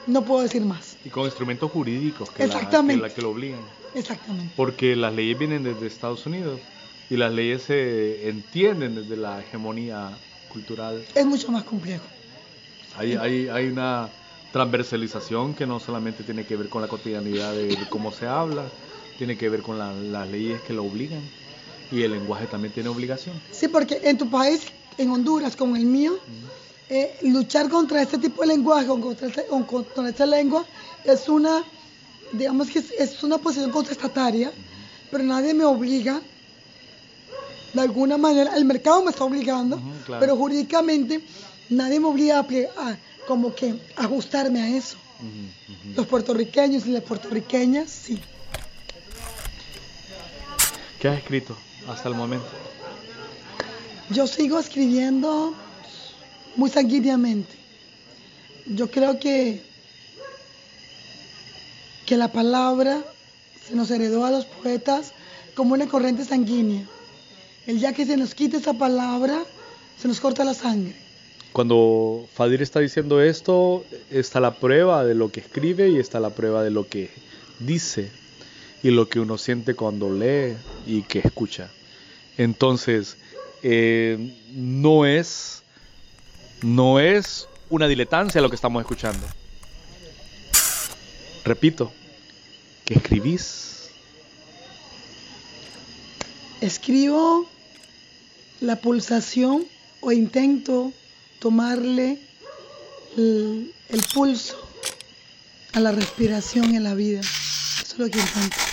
no 0.06 0.22
puedo 0.24 0.42
decir 0.42 0.62
más. 0.64 0.96
Y 1.04 1.08
con 1.08 1.24
instrumentos 1.24 1.70
jurídicos 1.70 2.30
que, 2.30 2.44
Exactamente. 2.44 3.00
La, 3.00 3.08
que, 3.08 3.12
la, 3.12 3.14
que 3.16 3.22
lo 3.22 3.30
obligan. 3.30 3.60
Exactamente. 3.94 4.52
Porque 4.56 4.94
las 4.96 5.14
leyes 5.14 5.38
vienen 5.38 5.62
desde 5.64 5.86
Estados 5.86 6.26
Unidos. 6.26 6.60
y 7.08 7.16
las 7.16 7.32
leyes 7.32 7.62
se 7.62 8.28
entienden 8.28 8.94
desde 8.94 9.16
la 9.16 9.40
hegemonía 9.40 10.16
cultural. 10.52 11.04
Es 11.14 11.26
mucho 11.26 11.50
más 11.50 11.64
complejo. 11.64 12.04
Hay, 12.96 13.14
hay, 13.14 13.48
hay 13.48 13.66
una 13.66 14.08
transversalización 14.52 15.54
que 15.54 15.66
no 15.66 15.80
solamente 15.80 16.22
tiene 16.22 16.44
que 16.44 16.56
ver 16.56 16.68
con 16.68 16.82
la 16.82 16.88
cotidianidad 16.88 17.52
de, 17.52 17.66
de 17.68 17.88
cómo 17.88 18.12
se 18.12 18.26
habla, 18.26 18.64
tiene 19.20 19.36
que 19.36 19.50
ver 19.50 19.60
con 19.60 19.76
la- 19.78 19.92
las 19.92 20.26
leyes 20.30 20.62
que 20.62 20.72
lo 20.72 20.82
obligan 20.82 21.20
y 21.92 22.02
el 22.04 22.12
lenguaje 22.12 22.46
también 22.46 22.72
tiene 22.72 22.88
obligación. 22.88 23.38
Sí, 23.52 23.68
porque 23.68 24.00
en 24.02 24.16
tu 24.16 24.30
país, 24.30 24.62
en 24.96 25.10
Honduras, 25.10 25.54
como 25.56 25.76
el 25.76 25.84
mío, 25.84 26.14
eh, 26.88 27.18
luchar 27.20 27.68
contra 27.68 28.00
este 28.00 28.16
tipo 28.16 28.40
de 28.40 28.48
lenguaje 28.48 28.86
contra, 28.86 29.28
este- 29.28 29.44
esta 30.08 30.24
lengua 30.24 30.64
es 31.04 31.28
una, 31.28 31.62
digamos 32.32 32.70
que 32.70 32.78
es, 32.78 32.90
es 32.92 33.22
una 33.22 33.36
posición 33.36 33.70
contestataria, 33.70 34.50
pero 35.10 35.22
nadie 35.22 35.52
me 35.52 35.64
obliga. 35.66 36.22
De 37.74 37.80
alguna 37.82 38.16
manera, 38.16 38.56
el 38.56 38.64
mercado 38.64 39.02
me 39.04 39.10
está 39.10 39.24
obligando, 39.24 39.76
claro. 40.06 40.18
pero 40.20 40.34
jurídicamente 40.34 41.20
nadie 41.68 42.00
me 42.00 42.06
obliga 42.06 42.38
a, 42.40 42.96
como 43.28 43.54
que 43.54 43.74
ajustarme 43.96 44.62
a 44.62 44.68
eso. 44.78 44.96
Los 45.94 46.06
puertorriqueños 46.06 46.86
y 46.86 46.90
las 46.92 47.02
puertorriqueñas, 47.02 47.90
sí. 47.90 48.18
¿Qué 51.00 51.08
has 51.08 51.16
escrito 51.16 51.56
hasta 51.88 52.10
el 52.10 52.14
momento? 52.14 52.46
Yo 54.10 54.26
sigo 54.26 54.58
escribiendo 54.58 55.54
muy 56.56 56.68
sanguíneamente. 56.68 57.54
Yo 58.66 58.90
creo 58.90 59.18
que, 59.18 59.62
que 62.04 62.18
la 62.18 62.30
palabra 62.30 63.02
se 63.66 63.74
nos 63.74 63.90
heredó 63.90 64.26
a 64.26 64.30
los 64.30 64.44
poetas 64.44 65.14
como 65.54 65.72
una 65.72 65.88
corriente 65.88 66.26
sanguínea. 66.26 66.82
El 67.66 67.80
día 67.80 67.94
que 67.94 68.04
se 68.04 68.18
nos 68.18 68.34
quite 68.34 68.58
esa 68.58 68.74
palabra, 68.74 69.42
se 69.98 70.06
nos 70.06 70.20
corta 70.20 70.44
la 70.44 70.52
sangre. 70.52 70.94
Cuando 71.52 72.28
Fadir 72.34 72.60
está 72.60 72.80
diciendo 72.80 73.22
esto, 73.22 73.86
está 74.10 74.38
la 74.38 74.54
prueba 74.56 75.02
de 75.06 75.14
lo 75.14 75.32
que 75.32 75.40
escribe 75.40 75.88
y 75.88 75.98
está 75.98 76.20
la 76.20 76.30
prueba 76.30 76.62
de 76.62 76.70
lo 76.70 76.86
que 76.86 77.08
dice 77.58 78.19
y 78.82 78.90
lo 78.90 79.08
que 79.08 79.20
uno 79.20 79.38
siente 79.38 79.74
cuando 79.74 80.12
lee 80.12 80.56
y 80.86 81.02
que 81.02 81.20
escucha. 81.20 81.70
Entonces, 82.36 83.16
eh, 83.62 84.34
no 84.52 85.04
es 85.04 85.60
no 86.62 87.00
es 87.00 87.48
una 87.68 87.88
diletancia 87.88 88.40
lo 88.40 88.50
que 88.50 88.56
estamos 88.56 88.80
escuchando. 88.80 89.26
Repito, 91.44 91.92
que 92.84 92.94
escribís. 92.94 93.90
Escribo 96.60 97.48
la 98.60 98.76
pulsación 98.76 99.64
o 100.00 100.12
intento 100.12 100.92
tomarle 101.38 102.18
el, 103.16 103.72
pulso 104.12 104.56
a 105.72 105.80
la 105.80 105.92
respiración 105.92 106.74
en 106.74 106.84
la 106.84 106.94
vida. 106.94 107.20
Eso 107.20 107.92
es 107.92 107.98
lo 107.98 108.10
que 108.10 108.18
intento. 108.18 108.69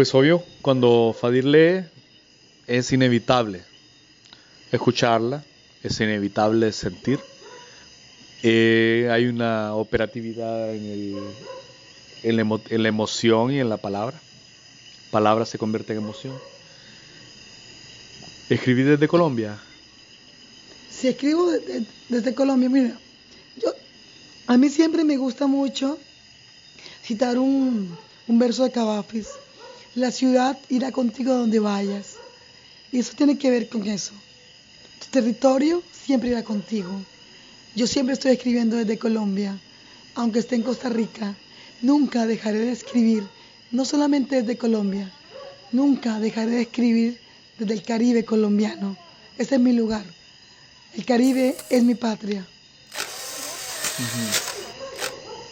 Pues 0.00 0.14
obvio, 0.14 0.42
cuando 0.62 1.14
Fadir 1.14 1.44
lee, 1.44 1.84
es 2.66 2.90
inevitable 2.90 3.64
escucharla, 4.72 5.44
es 5.82 6.00
inevitable 6.00 6.72
sentir. 6.72 7.20
Eh, 8.42 9.10
hay 9.12 9.26
una 9.26 9.74
operatividad 9.74 10.74
en, 10.74 11.34
la 12.24 12.88
emoción 12.88 13.50
y 13.50 13.60
en 13.60 13.68
la 13.68 13.76
palabra. 13.76 14.22
Palabra 15.10 15.44
se 15.44 15.58
convierte 15.58 15.92
en 15.92 15.98
emoción. 15.98 16.40
Escribí 18.48 18.82
desde 18.84 19.06
Colombia. 19.06 19.60
Si 20.90 21.08
escribo 21.08 21.50
de- 21.50 21.60
de- 21.60 21.86
desde 22.08 22.34
Colombia, 22.34 22.70
mira, 22.70 22.98
yo, 23.58 23.74
a 24.46 24.56
mí 24.56 24.70
siempre 24.70 25.04
me 25.04 25.18
gusta 25.18 25.46
mucho 25.46 25.98
citar 27.04 27.38
un, 27.38 27.98
un 28.26 28.38
verso 28.38 28.62
de 28.64 28.70
Cavafis. 28.70 29.40
La 29.96 30.12
ciudad 30.12 30.56
irá 30.68 30.92
contigo 30.92 31.34
donde 31.34 31.58
vayas. 31.58 32.14
Y 32.92 33.00
eso 33.00 33.12
tiene 33.16 33.38
que 33.38 33.50
ver 33.50 33.68
con 33.68 33.86
eso. 33.88 34.12
Tu 35.00 35.06
territorio 35.10 35.82
siempre 35.92 36.30
irá 36.30 36.44
contigo. 36.44 36.90
Yo 37.74 37.88
siempre 37.88 38.14
estoy 38.14 38.32
escribiendo 38.32 38.76
desde 38.76 38.98
Colombia, 38.98 39.58
aunque 40.14 40.38
esté 40.38 40.54
en 40.54 40.62
Costa 40.62 40.88
Rica. 40.88 41.34
Nunca 41.82 42.26
dejaré 42.26 42.58
de 42.58 42.72
escribir, 42.72 43.24
no 43.72 43.84
solamente 43.84 44.42
desde 44.42 44.58
Colombia, 44.58 45.10
nunca 45.72 46.20
dejaré 46.20 46.50
de 46.50 46.62
escribir 46.62 47.20
desde 47.58 47.74
el 47.74 47.82
Caribe 47.82 48.24
colombiano. 48.24 48.96
Ese 49.38 49.56
es 49.56 49.60
mi 49.60 49.72
lugar. 49.72 50.04
El 50.94 51.04
Caribe 51.04 51.56
es 51.68 51.82
mi 51.82 51.94
patria. 51.96 52.46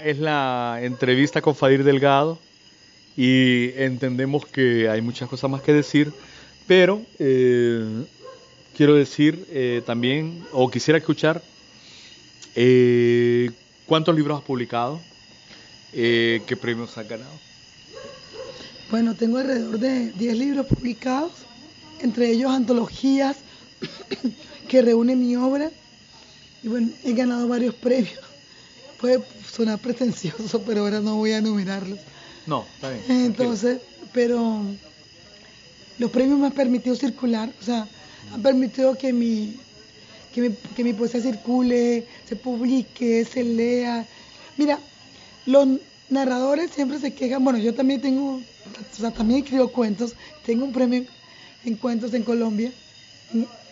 Es 0.00 0.18
la 0.18 0.78
entrevista 0.80 1.42
con 1.42 1.56
Fadir 1.56 1.82
Delgado 1.82 2.38
y 3.18 3.72
entendemos 3.74 4.46
que 4.46 4.88
hay 4.88 5.02
muchas 5.02 5.28
cosas 5.28 5.50
más 5.50 5.60
que 5.60 5.72
decir, 5.72 6.12
pero 6.68 7.02
eh, 7.18 8.04
quiero 8.76 8.94
decir 8.94 9.44
eh, 9.50 9.82
también, 9.84 10.46
o 10.52 10.70
quisiera 10.70 10.98
escuchar, 10.98 11.42
eh, 12.54 13.50
¿cuántos 13.86 14.14
libros 14.14 14.38
has 14.38 14.44
publicado? 14.44 15.00
Eh, 15.92 16.42
¿Qué 16.46 16.56
premios 16.56 16.96
has 16.96 17.08
ganado? 17.08 17.32
Bueno, 18.88 19.16
tengo 19.16 19.38
alrededor 19.38 19.80
de 19.80 20.12
10 20.12 20.38
libros 20.38 20.66
publicados, 20.66 21.32
entre 21.98 22.30
ellos 22.30 22.52
antologías 22.52 23.38
que 24.68 24.80
reúnen 24.80 25.18
mi 25.18 25.34
obra. 25.34 25.72
Y 26.62 26.68
bueno, 26.68 26.90
he 27.02 27.14
ganado 27.14 27.48
varios 27.48 27.74
premios. 27.74 28.20
Puede 29.00 29.24
sonar 29.44 29.80
pretencioso, 29.80 30.62
pero 30.62 30.82
ahora 30.82 31.00
no 31.00 31.16
voy 31.16 31.32
a 31.32 31.38
enumerarlos. 31.38 31.98
No, 32.48 32.66
está 32.74 32.90
bien. 32.90 33.04
Entonces, 33.08 33.80
pero 34.12 34.74
los 35.98 36.10
premios 36.10 36.38
me 36.38 36.46
han 36.46 36.52
permitido 36.52 36.96
circular, 36.96 37.54
o 37.60 37.62
sea, 37.62 37.88
han 38.32 38.42
permitido 38.42 38.96
que 38.96 39.12
mi, 39.12 39.60
que 40.32 40.40
mi, 40.42 40.56
que 40.74 40.84
mi 40.84 40.92
poesía 40.94 41.20
circule, 41.20 42.06
se 42.24 42.36
publique, 42.36 43.24
se 43.24 43.44
lea. 43.44 44.08
Mira, 44.56 44.80
los 45.44 45.68
narradores 46.08 46.70
siempre 46.70 46.98
se 46.98 47.12
quejan, 47.12 47.44
bueno, 47.44 47.58
yo 47.58 47.74
también 47.74 48.00
tengo, 48.00 48.36
o 48.36 48.96
sea, 48.96 49.10
también 49.12 49.44
escribo 49.44 49.68
cuentos, 49.72 50.16
tengo 50.42 50.64
un 50.64 50.72
premio 50.72 51.04
en 51.64 51.76
cuentos 51.76 52.14
en 52.14 52.22
Colombia, 52.22 52.72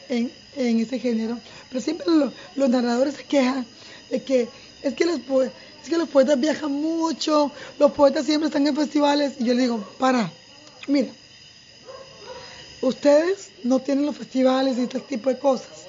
en, 0.09 0.33
en, 0.55 0.79
ese 0.81 0.99
género, 0.99 1.41
pero 1.69 1.81
siempre 1.81 2.07
lo- 2.09 2.33
los 2.55 2.69
narradores 2.69 3.15
se 3.15 3.25
quejan 3.25 3.67
de 4.11 4.23
que 4.23 4.51
es 4.83 4.95
que 4.95 5.05
los 5.05 5.21
es 5.87 5.91
que 5.91 5.99
los 5.99 6.09
poetas 6.09 6.41
viajan 6.41 6.73
mucho, 6.73 7.53
los 7.79 7.93
poetas 7.93 8.27
siempre 8.27 8.49
están 8.49 8.67
en 8.67 8.75
festivales, 8.75 9.35
y 9.39 9.45
yo 9.45 9.55
le 9.55 9.63
digo, 9.63 9.79
para, 9.99 10.33
mira, 10.89 11.13
ustedes 12.83 13.51
no 13.63 13.79
tienen 13.79 14.05
los 14.05 14.17
festivales 14.17 14.79
y 14.79 14.83
este 14.83 14.99
tipo 14.99 15.31
de 15.31 15.39
cosas, 15.39 15.87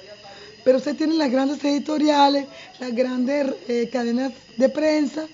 pero 0.62 0.78
ustedes 0.78 0.98
tienen 0.98 1.18
las 1.18 1.32
grandes 1.32 1.64
editoriales, 1.64 2.46
las 2.78 2.94
grandes 2.94 3.52
eh, 3.66 3.88
cadenas 3.92 4.32
de 4.56 4.68
prensa, 4.68 5.26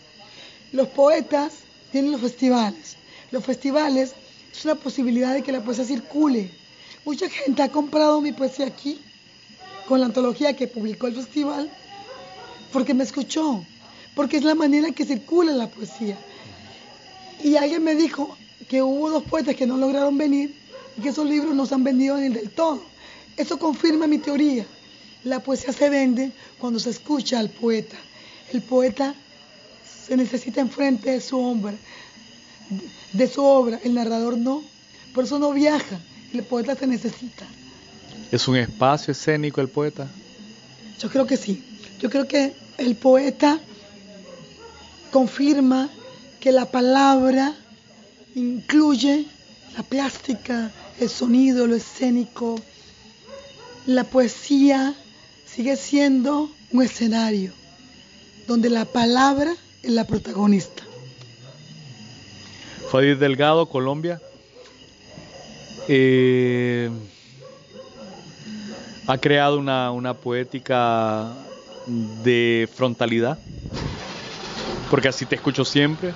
los 0.72 0.88
poetas 0.88 1.52
tienen 1.92 2.12
los 2.12 2.22
festivales. 2.22 2.96
Los 3.30 3.44
festivales 3.44 4.14
es 4.50 4.64
una 4.64 4.76
posibilidad 4.76 5.34
de 5.34 5.42
que 5.42 5.52
la 5.52 5.62
poesía 5.62 5.84
circule. 5.84 6.50
Mucha 7.04 7.28
gente 7.28 7.62
ha 7.62 7.68
comprado 7.68 8.20
mi 8.22 8.32
poesía 8.32 8.66
aquí 8.66 8.98
con 9.86 10.00
la 10.00 10.06
antología 10.06 10.56
que 10.56 10.68
publicó 10.68 11.06
el 11.06 11.16
festival 11.16 11.70
porque 12.72 12.94
me 12.94 13.04
escuchó, 13.04 13.64
porque 14.14 14.36
es 14.36 14.44
la 14.44 14.54
manera 14.54 14.88
en 14.88 14.94
que 14.94 15.04
circula 15.04 15.52
la 15.52 15.68
poesía. 15.68 16.16
Y 17.42 17.56
alguien 17.56 17.82
me 17.82 17.94
dijo 17.94 18.36
que 18.68 18.82
hubo 18.82 19.10
dos 19.10 19.24
poetas 19.24 19.54
que 19.54 19.66
no 19.66 19.76
lograron 19.76 20.16
venir 20.16 20.54
y 20.96 21.02
que 21.02 21.08
esos 21.10 21.28
libros 21.28 21.54
no 21.54 21.66
se 21.66 21.74
han 21.74 21.84
vendido 21.84 22.16
ni 22.16 22.28
del 22.28 22.50
todo. 22.50 22.82
Eso 23.36 23.58
confirma 23.58 24.06
mi 24.06 24.18
teoría. 24.18 24.64
La 25.24 25.40
poesía 25.40 25.72
se 25.72 25.90
vende 25.90 26.32
cuando 26.58 26.78
se 26.78 26.90
escucha 26.90 27.38
al 27.38 27.50
poeta. 27.50 27.96
El 28.52 28.62
poeta 28.62 29.14
se 30.06 30.16
necesita 30.16 30.60
enfrente 30.60 31.10
de 31.10 31.20
su 31.20 31.38
obra, 31.38 31.74
de 33.12 33.28
su 33.28 33.42
obra, 33.42 33.80
el 33.82 33.94
narrador 33.94 34.36
no. 34.36 34.62
Por 35.14 35.24
eso 35.24 35.38
no 35.38 35.52
viaja, 35.52 35.98
el 36.32 36.42
poeta 36.42 36.74
se 36.74 36.86
necesita. 36.86 37.46
¿Es 38.30 38.48
un 38.48 38.56
espacio 38.56 39.12
escénico 39.12 39.60
el 39.60 39.68
poeta? 39.68 40.08
Yo 41.00 41.08
creo 41.08 41.26
que 41.26 41.36
sí. 41.36 41.62
Yo 42.00 42.10
creo 42.10 42.28
que 42.28 42.52
el 42.78 42.96
poeta 42.96 43.60
confirma 45.14 45.88
que 46.40 46.50
la 46.50 46.66
palabra 46.72 47.54
incluye 48.34 49.26
la 49.76 49.84
plástica, 49.84 50.72
el 50.98 51.08
sonido, 51.08 51.68
lo 51.68 51.76
escénico. 51.76 52.56
La 53.86 54.02
poesía 54.02 54.92
sigue 55.46 55.76
siendo 55.76 56.50
un 56.72 56.82
escenario 56.82 57.52
donde 58.48 58.70
la 58.70 58.86
palabra 58.86 59.54
es 59.84 59.92
la 59.92 60.04
protagonista. 60.04 60.82
Fadir 62.90 63.16
Delgado, 63.16 63.68
Colombia. 63.68 64.20
eh, 65.86 66.90
ha 69.06 69.18
creado 69.18 69.58
una 69.60 70.14
poética 70.14 71.34
de 72.24 72.68
frontalidad, 72.74 73.38
porque 74.94 75.08
así 75.08 75.26
te 75.26 75.34
escucho 75.34 75.64
siempre. 75.64 76.14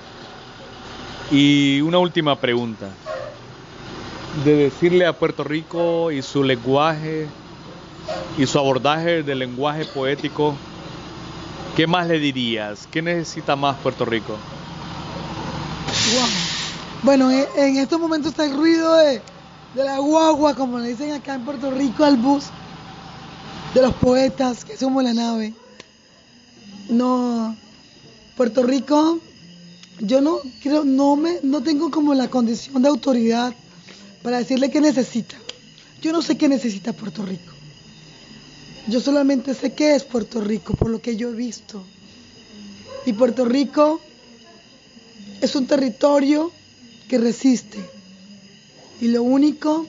Y 1.33 1.81
una 1.81 1.99
última 1.99 2.39
pregunta, 2.39 2.89
de 4.45 4.55
decirle 4.55 5.05
a 5.05 5.19
Puerto 5.19 5.43
Rico 5.43 6.13
y 6.13 6.23
su 6.23 6.45
lenguaje 6.45 7.27
y 8.39 8.47
su 8.47 8.57
abordaje 8.57 9.25
del 9.25 9.41
lenguaje 9.41 9.85
poético, 9.85 10.55
¿qué 11.75 11.89
más 11.89 12.07
le 12.07 12.21
dirías? 12.21 12.87
¿Qué 12.89 13.03
necesita 13.03 13.57
más 13.57 13.77
Puerto 13.79 14.05
Rico? 14.05 14.37
Bueno, 17.03 17.33
en, 17.33 17.47
en 17.57 17.79
estos 17.79 17.99
momentos 17.99 18.31
está 18.31 18.45
el 18.45 18.57
ruido 18.57 18.95
de, 18.95 19.21
de 19.75 19.85
la 19.85 19.99
guagua, 19.99 20.55
como 20.55 20.79
le 20.79 20.91
dicen 20.91 21.11
acá 21.11 21.35
en 21.35 21.45
Puerto 21.45 21.73
Rico, 21.73 22.05
al 22.05 22.17
bus, 22.17 22.45
de 23.75 23.83
los 23.83 23.95
poetas, 23.95 24.65
que 24.65 24.77
somos 24.77 25.03
la 25.03 25.15
nave. 25.15 25.53
No, 26.89 27.57
Puerto 28.39 28.63
Rico, 28.63 29.19
yo 29.99 30.21
no 30.21 30.39
creo, 30.63 30.85
no 30.85 31.17
me, 31.17 31.41
no 31.43 31.61
tengo 31.61 31.91
como 31.91 32.15
la 32.15 32.31
condición 32.31 32.81
de 32.81 32.89
autoridad 32.89 33.53
para 34.23 34.39
decirle 34.39 34.71
qué 34.71 34.81
necesita. 34.81 35.35
Yo 36.01 36.13
no 36.13 36.23
sé 36.23 36.39
qué 36.39 36.49
necesita 36.49 36.93
Puerto 36.93 37.27
Rico. 37.27 37.53
Yo 38.87 39.01
solamente 39.01 39.55
sé 39.55 39.73
qué 39.73 39.97
es 39.97 40.05
Puerto 40.05 40.41
Rico 40.41 40.75
por 40.75 40.89
lo 40.89 41.03
que 41.03 41.17
yo 41.17 41.31
he 41.31 41.35
visto. 41.35 41.83
Y 43.07 43.13
Puerto 43.13 43.45
Rico 43.45 44.01
es 45.41 45.57
un 45.57 45.67
territorio 45.67 46.53
que 47.09 47.19
resiste. 47.19 47.81
Y 49.01 49.09
lo 49.09 49.25
único 49.25 49.85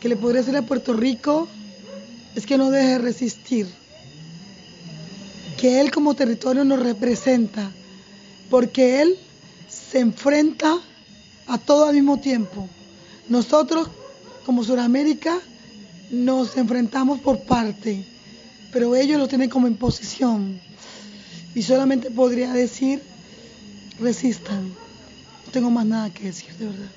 que 0.00 0.08
le 0.08 0.14
podría 0.14 0.42
decir 0.42 0.56
a 0.56 0.62
Puerto 0.62 0.92
Rico 0.92 1.48
es 2.36 2.46
que 2.46 2.58
no 2.58 2.70
deje 2.70 2.90
de 2.90 2.98
resistir. 2.98 3.66
Que 5.56 5.80
él 5.80 5.90
como 5.90 6.14
territorio 6.14 6.64
nos 6.64 6.80
representa. 6.80 7.70
Porque 8.50 9.02
él 9.02 9.18
se 9.68 10.00
enfrenta 10.00 10.78
a 11.46 11.58
todo 11.58 11.86
al 11.86 11.94
mismo 11.94 12.18
tiempo. 12.18 12.68
Nosotros, 13.28 13.88
como 14.44 14.62
Sudamérica, 14.62 15.38
nos 16.10 16.56
enfrentamos 16.56 17.20
por 17.20 17.40
parte, 17.40 18.04
pero 18.72 18.94
ellos 18.94 19.18
lo 19.18 19.28
tienen 19.28 19.50
como 19.50 19.66
imposición. 19.66 20.60
Y 21.54 21.62
solamente 21.62 22.10
podría 22.10 22.52
decir, 22.52 23.02
resistan. 23.98 24.68
No 25.46 25.52
tengo 25.52 25.70
más 25.70 25.86
nada 25.86 26.10
que 26.10 26.24
decir, 26.24 26.54
de 26.56 26.66
verdad. 26.66 26.90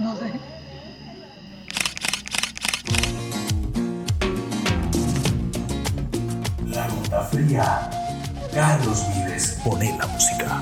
No 0.00 0.16
sé. 0.16 0.59
Fría. 7.18 7.90
Carlos 8.54 9.04
Vives 9.08 9.58
pone 9.64 9.96
la 9.98 10.06
música. 10.06 10.60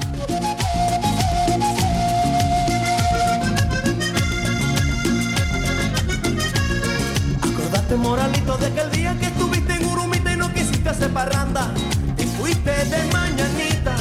Acordate, 7.42 7.96
moralito, 7.96 8.56
de 8.56 8.72
que 8.72 8.80
el 8.80 8.90
día 8.90 9.16
que 9.20 9.26
estuviste 9.26 9.74
en 9.74 9.84
Urumita 9.86 10.32
y 10.32 10.36
no 10.36 10.52
quisiste 10.52 10.88
hacer 10.88 11.10
parranda 11.10 11.70
y 12.16 12.22
fuiste 12.24 12.70
de 12.70 13.12
mañanita, 13.12 13.96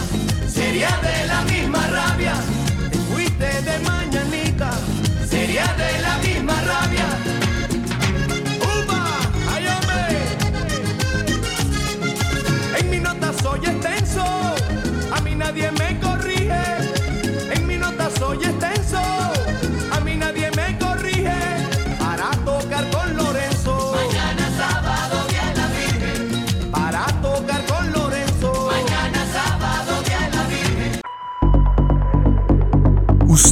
sería 0.48 0.90
de 1.02 1.28
la 1.28 1.42
misma 1.44 1.87